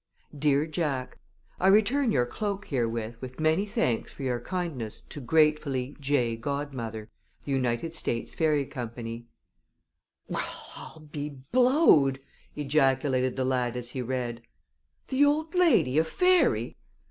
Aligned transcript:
DEAR 0.35 0.65
JACK, 0.65 1.19
I 1.59 1.67
return 1.67 2.11
your 2.11 2.25
cloak 2.25 2.65
herewith 2.65 3.21
with 3.21 3.39
many 3.39 3.67
thanks 3.67 4.11
for 4.11 4.23
your 4.23 4.39
kindness 4.39 5.03
to 5.09 5.19
Yours 5.19 5.27
gratefully, 5.27 5.89
TITANIA 5.89 6.37
J. 6.37 6.37
GODMOTHER, 6.37 7.09
President 7.37 7.45
The 7.45 7.51
United 7.51 7.93
States 7.93 8.33
Fairy 8.33 8.65
Co. 8.65 8.89
"Well, 10.27 10.41
I'll 10.75 11.01
be 11.11 11.29
blowed!" 11.29 12.19
ejaculated 12.55 13.35
the 13.35 13.45
lad 13.45 13.77
as 13.77 13.91
he 13.91 14.01
read. 14.01 14.41
"The 15.09 15.23
old 15.23 15.53
lady 15.53 15.99
a 15.99 16.03
fairy? 16.03 16.77